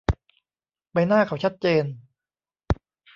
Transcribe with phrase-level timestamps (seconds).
[0.91, 1.85] ใบหน้าเขาชัดเจน